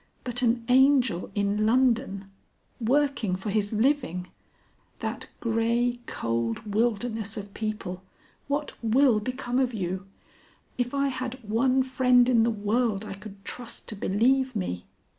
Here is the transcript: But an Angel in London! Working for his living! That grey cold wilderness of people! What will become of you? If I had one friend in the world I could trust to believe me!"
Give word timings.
But 0.23 0.41
an 0.41 0.65
Angel 0.67 1.29
in 1.35 1.67
London! 1.67 2.25
Working 2.79 3.35
for 3.35 3.51
his 3.51 3.71
living! 3.71 4.29
That 4.97 5.29
grey 5.41 5.99
cold 6.07 6.73
wilderness 6.73 7.37
of 7.37 7.53
people! 7.53 8.01
What 8.47 8.71
will 8.83 9.19
become 9.19 9.59
of 9.59 9.75
you? 9.75 10.07
If 10.75 10.95
I 10.95 11.09
had 11.09 11.35
one 11.47 11.83
friend 11.83 12.27
in 12.27 12.41
the 12.41 12.49
world 12.49 13.05
I 13.05 13.13
could 13.13 13.45
trust 13.45 13.87
to 13.89 13.95
believe 13.95 14.55
me!" 14.55 14.85